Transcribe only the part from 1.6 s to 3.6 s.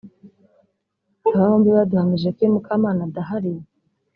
baduhamirije ko iyo Mukamana adahari